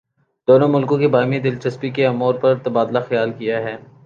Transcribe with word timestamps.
دونوں 0.47 0.67
ملکوں 0.67 0.97
کی 0.97 1.07
باہمی 1.07 1.39
دلچسپی 1.39 1.89
کے 1.89 2.05
امور 2.07 2.33
پر 2.41 2.55
تبادلہ 2.63 2.99
خیال 3.09 3.31
کیا 3.33 3.61
ہے 3.61 3.77